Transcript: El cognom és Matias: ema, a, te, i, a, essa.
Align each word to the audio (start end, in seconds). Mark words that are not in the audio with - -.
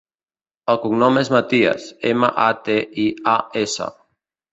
El 0.71 0.77
cognom 0.85 1.19
és 1.21 1.29
Matias: 1.35 1.85
ema, 2.13 2.29
a, 2.45 2.47
te, 2.69 2.79
i, 3.05 3.05
a, 3.35 3.37
essa. 3.63 3.89